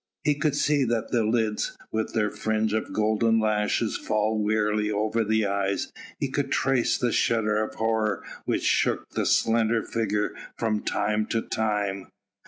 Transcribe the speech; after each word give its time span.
He 0.23 0.33
could 0.33 0.55
see 0.55 0.83
the 0.83 1.05
lids 1.23 1.77
with 1.91 2.13
their 2.15 2.31
fringe 2.31 2.73
of 2.73 2.91
golden 2.91 3.39
lashes 3.39 3.95
fall 3.97 4.43
wearily 4.43 4.89
over 4.89 5.23
the 5.23 5.45
eyes, 5.45 5.93
he 6.19 6.27
could 6.27 6.51
trace 6.51 6.97
the 6.97 7.11
shudder 7.11 7.61
of 7.63 7.75
horror 7.75 8.23
which 8.45 8.63
shook 8.63 9.07
the 9.11 9.27
slender 9.27 9.83
figure 9.83 10.33
from 10.57 10.79
time 10.81 11.27
to 11.27 11.43
time. 11.43 12.07